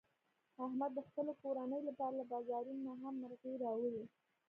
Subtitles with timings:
[0.65, 4.03] احمد د خپلې کورنۍ لپاره له بازانونه نه هم مرغۍ راوړي.